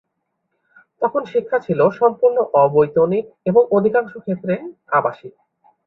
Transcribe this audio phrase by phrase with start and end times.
[1.01, 4.53] তখন শিক্ষা ছিল সম্পূর্ণ অবৈতনিক এবং অধিকাংশ ক্ষেত্রে
[4.91, 5.33] আবাসিক।